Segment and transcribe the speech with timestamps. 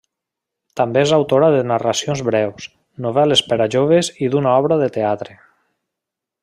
[0.79, 2.67] També és autora de narracions breus,
[3.07, 5.41] novel·les per a joves i d'una obra de teatre.